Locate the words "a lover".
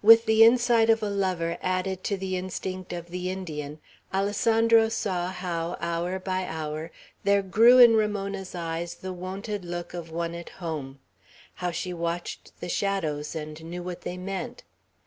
1.02-1.58